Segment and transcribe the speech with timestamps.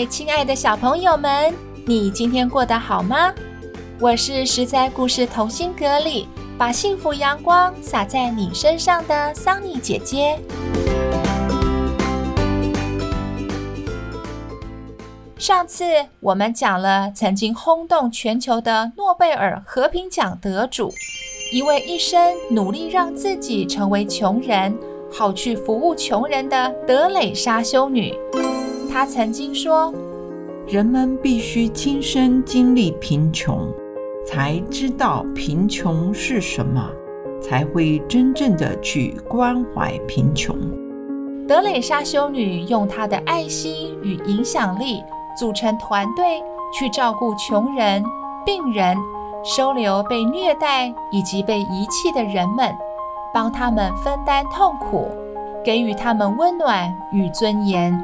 [0.00, 1.54] 位亲爱的小朋友们，
[1.84, 3.30] 你今天过得好吗？
[4.00, 10.38] 我是十灾故事同心阁里把幸福阳光洒在你身上的桑尼姐姐。
[15.36, 15.84] 上次
[16.20, 20.90] 我们讲了曾经轰动全球的诺贝尔和平奖得主，
[21.52, 22.18] 一位一生
[22.50, 24.74] 努力让自己成为穷人，
[25.12, 28.14] 好去服务穷人的德蕾莎修女。
[28.92, 29.94] 他曾经说
[30.66, 33.68] ：“人们必须亲身经历贫穷，
[34.26, 36.90] 才知道贫穷是什么，
[37.40, 40.56] 才会真正的去关怀贫穷。”
[41.46, 45.00] 德蕾莎修女用她的爱心与影响力
[45.38, 46.42] 组成团队，
[46.76, 48.02] 去照顾穷人、
[48.44, 48.96] 病人，
[49.44, 52.74] 收留被虐待以及被遗弃的人们，
[53.32, 55.08] 帮他们分担痛苦，
[55.64, 57.96] 给予他们温暖与尊严。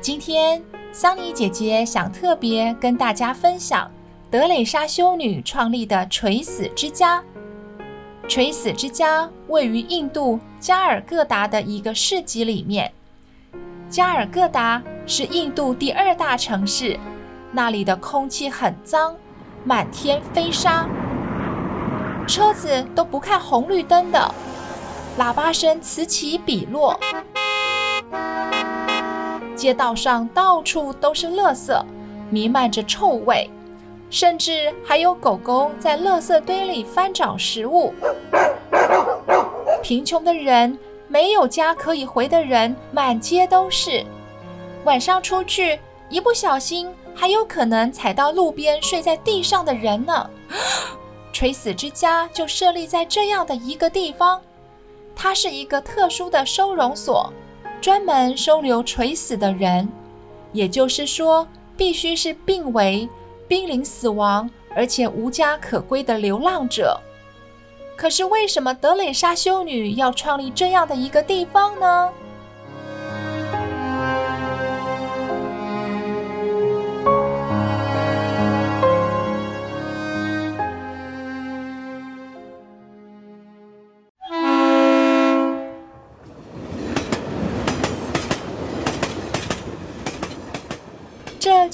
[0.00, 0.62] 今天
[0.92, 3.90] 桑尼姐姐想特别跟大家分享
[4.30, 7.22] 德蕾莎修女创立的垂死之家。
[8.26, 12.90] 垂死之家位于印度加尔各答的一个市集里面。
[13.90, 16.98] 加尔各答是印度第二大城市，
[17.52, 19.14] 那里的空气很脏，
[19.64, 20.88] 满天飞沙，
[22.26, 24.34] 车子都不看红绿灯的，
[25.18, 26.98] 喇叭声此起彼落。
[29.60, 31.78] 街道上到处都是垃圾，
[32.30, 33.50] 弥漫着臭味，
[34.08, 37.92] 甚至还有狗狗在垃圾堆里翻找食物。
[39.82, 40.78] 贫穷的人，
[41.08, 44.02] 没有家可以回的人，满街都是。
[44.84, 45.78] 晚上出去，
[46.08, 50.30] 一不小心还有可能踩到路边睡在地上的人呢。
[51.34, 54.40] 垂死之家就设立在这样的一个地方，
[55.14, 57.30] 它是一个特殊的收容所。
[57.80, 59.88] 专门收留垂死的人，
[60.52, 61.46] 也就是说，
[61.76, 63.08] 必须是病危、
[63.48, 67.00] 濒临死亡，而且无家可归的流浪者。
[67.96, 72.10] 可是，为什么德蕾莎修女要创立这样的一个地方呢？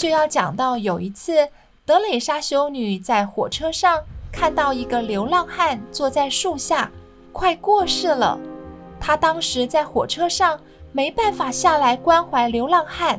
[0.07, 1.49] 就要讲到有一次，
[1.85, 4.01] 德蕾莎修女在火车上
[4.31, 6.89] 看到一个流浪汉坐在树下，
[7.33, 8.39] 快过世了。
[9.01, 10.61] 她当时在火车上
[10.93, 13.19] 没办法下来关怀流浪汉，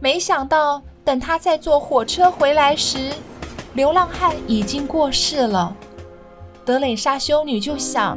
[0.00, 3.12] 没想到等她再坐火车回来时，
[3.74, 5.76] 流浪汉已经过世了。
[6.64, 8.16] 德蕾莎修女就想，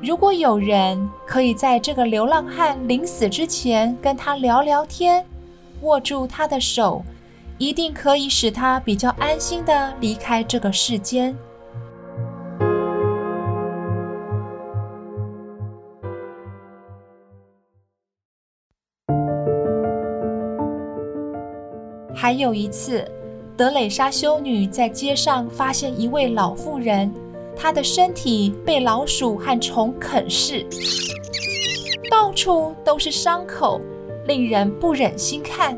[0.00, 5.26] 如果有人可以在这个流浪汉临死之前跟他聊聊天，
[5.82, 7.04] 握住他的手。
[7.64, 11.34] 一定可以使他比较安心地离开这个世间。
[22.14, 23.02] 还有一次，
[23.56, 27.10] 德蕾莎修女在街上发现一位老妇人，
[27.56, 30.66] 她的身体被老鼠和虫啃噬，
[32.10, 33.80] 到处都是伤口，
[34.26, 35.74] 令人不忍心看。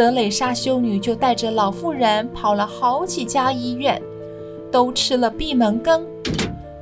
[0.00, 4.00] 德蕾莎修女就带着老妇人跑了好几家医院，
[4.72, 6.06] 都吃了闭门羹。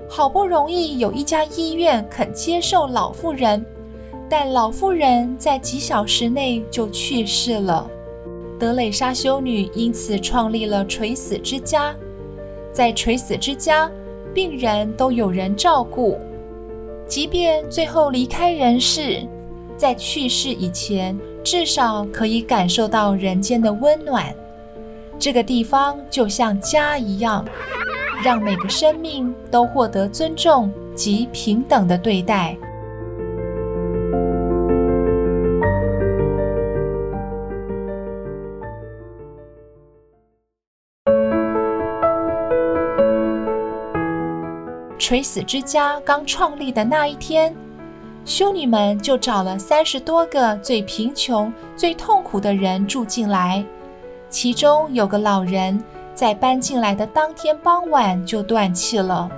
[0.08, 3.66] 好不容易有一家医院肯接受老妇人，
[4.30, 7.90] 但老妇人在几小时内就去世了。
[8.56, 11.92] 德蕾莎修女因此创立了垂死之家，
[12.72, 13.90] 在垂死之家，
[14.32, 16.16] 病人都有人照顾，
[17.08, 19.26] 即便最后离开人世，
[19.76, 21.18] 在去世以前，
[21.50, 24.26] 至少可以感受到人间的温暖。
[25.18, 27.42] 这个地方就像家一样，
[28.22, 32.54] 让每个生命都获得尊重及平等的对待。
[44.98, 47.56] 垂死之家刚创立的那一天，
[48.24, 53.64] 修女们就找了三十多个最贫穷、最痛苦的人住进来。
[54.28, 55.82] 其中有个老人，
[56.14, 59.30] 在搬进来的当天傍晚就断气了。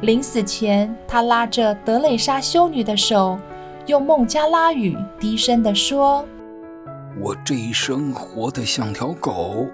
[0.00, 3.38] 临死前，他拉着德蕾莎修女的手，
[3.86, 6.24] 用孟加拉语低声地说
[7.20, 9.66] ：“我这一生活得像条狗，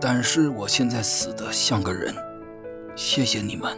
[0.00, 2.14] 但是我现在死得像个人。
[2.96, 3.70] 谢谢你们。”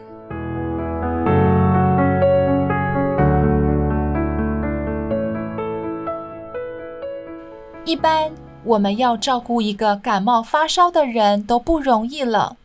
[7.93, 8.33] 一般
[8.65, 12.56] 我们要照顾一个感冒发烧的人都不容易了，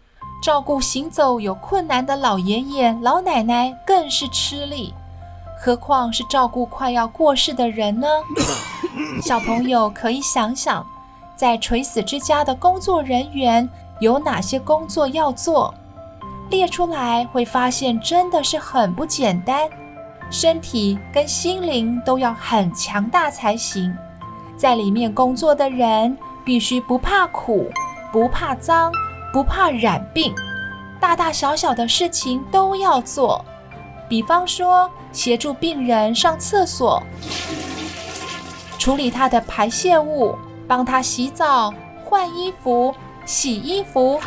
[0.42, 4.94] 照顾行走有困难的老爷爷老奶奶更是吃力，
[5.60, 8.08] 何况是照顾快要过世的人呢？
[9.22, 10.88] 小朋友可以想想，
[11.36, 13.68] 在垂死之家的工作人员
[14.00, 15.74] 有哪些工作要做？
[16.50, 19.68] 列出来会发现真的是很不简单，
[20.32, 23.94] 身体跟心灵都要很强大才行。
[24.58, 27.72] 在里面工作的人必须不怕苦、
[28.12, 28.92] 不怕脏、
[29.32, 30.34] 不怕染病，
[31.00, 33.46] 大大小小的事情都要做。
[34.10, 37.04] 比方说，协助病人上厕所，
[38.80, 40.36] 处理他的排泄物，
[40.68, 41.74] 帮他洗澡、
[42.04, 42.96] 换衣服、
[43.26, 44.20] 洗衣服，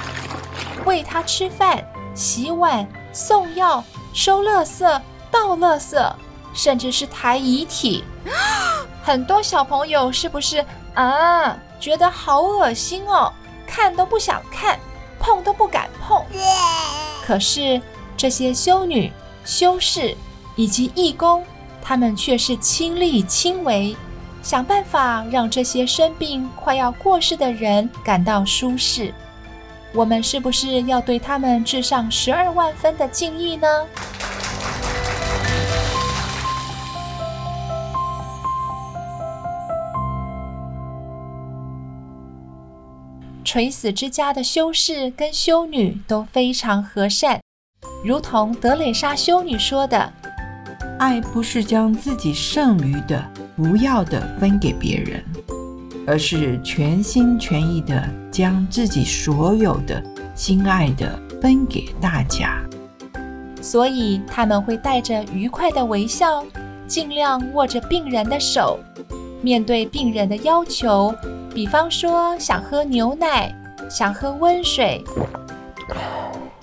[0.84, 1.82] 喂他吃饭、
[2.14, 3.82] 洗碗、送药、
[4.12, 5.00] 收垃圾、
[5.30, 6.12] 倒垃圾，
[6.52, 8.04] 甚至是抬遗体。
[9.02, 10.64] 很多小朋友是不是
[10.94, 11.56] 啊？
[11.80, 13.32] 觉得好恶心哦，
[13.66, 14.78] 看都不想看，
[15.18, 16.22] 碰都不敢碰。
[17.24, 17.80] 可是
[18.16, 19.10] 这些修女、
[19.44, 20.14] 修士
[20.56, 21.42] 以及义工，
[21.80, 23.96] 他们却是亲力亲为，
[24.42, 29.14] 想办法让这些生病快要过世的人感到舒适。
[29.94, 33.66] 我们是不是要对他们致上十二万分的敬意呢？
[43.44, 47.40] 垂死之家的修士跟修女都非常和善，
[48.04, 50.12] 如同德蕾莎修女说的
[51.00, 53.24] ：“爱不是将自己剩余的、
[53.56, 55.24] 不要的分给别人，
[56.06, 60.02] 而是全心全意的将自己所有的、
[60.34, 62.62] 心爱的分给大家。”
[63.62, 66.44] 所以他们会带着愉快的微笑，
[66.86, 68.78] 尽量握着病人的手，
[69.42, 71.14] 面对病人的要求。
[71.52, 73.52] 比方说，想喝牛奶，
[73.90, 75.04] 想喝温水，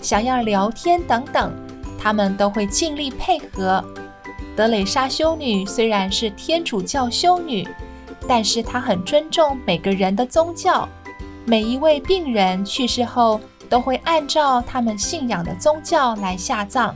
[0.01, 1.51] 想要聊天等等，
[1.99, 3.83] 他们都会尽力配合。
[4.55, 7.67] 德蕾莎修女虽然是天主教修女，
[8.27, 10.87] 但是她很尊重每个人的宗教。
[11.45, 16.95] 每一位病人去世后，都会按照他们信仰的宗教来下葬。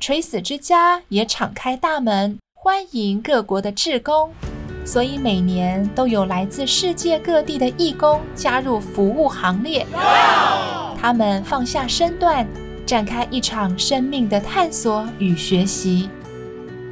[0.00, 2.38] 垂死之家也敞开大门。
[2.66, 4.28] 欢迎各国的志工，
[4.84, 9.86] 所以每年都有来自世界各地的义工加入服务行列。
[11.00, 12.44] 他们放下身段，
[12.84, 16.10] 展开一场生命的探索与学习。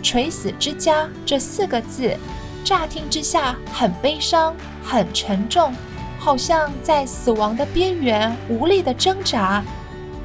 [0.01, 2.17] 垂死之家这四个字，
[2.63, 5.75] 乍听之下很悲伤、很沉重，
[6.21, 9.61] 好像在死亡的边缘无力的挣扎。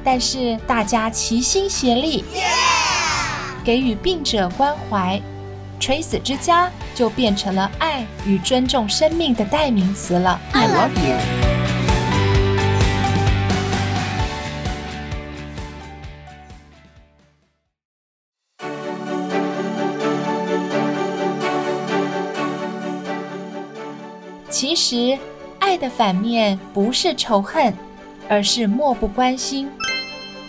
[0.04, 2.24] 但是大家齐心协力，
[3.64, 5.20] 给予病者关怀。
[5.80, 10.38] 垂死之家就变成了爱与尊重生命的代名词了。
[10.52, 11.16] I love you。
[24.50, 25.18] 其实，
[25.58, 27.72] 爱的反面不是仇恨，
[28.28, 29.70] 而是漠不关心。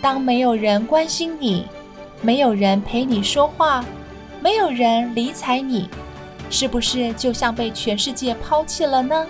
[0.02, 1.66] 当没有人关心你，
[2.20, 3.82] 没有人陪你说话。
[4.42, 5.88] 没有人理睬你，
[6.50, 9.24] 是不是就像被全世界抛弃了呢？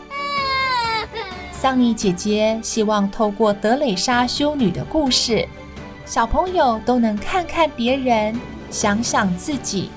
[1.52, 5.46] 桑尼姐姐希望透过德蕾莎修女的故事，
[6.06, 8.34] 小朋友都能看看别人，
[8.70, 9.90] 想想自己，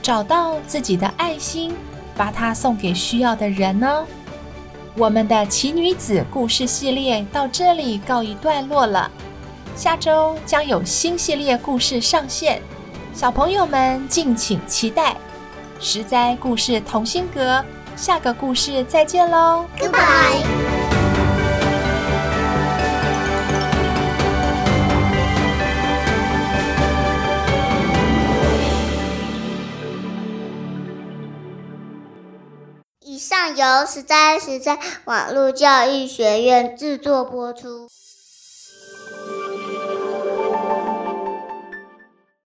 [0.00, 1.74] 找到自己的爱心，
[2.16, 4.06] 把它送给需要的人呢。
[4.96, 9.10] 我们的奇女子故事系列到这里告一段落了，
[9.76, 12.62] 下周将有新系列故事上线。
[13.14, 15.12] 小朋友们敬请期待，
[15.78, 17.58] 《十灾故事同心阁》
[17.94, 20.42] 下个故事再见喽，Goodbye。
[33.00, 37.88] 以上由实在实在网络教育学院制作播出。